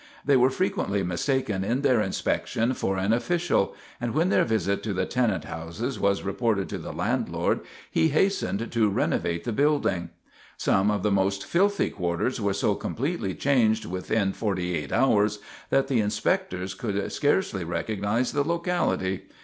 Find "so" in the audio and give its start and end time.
12.55-12.73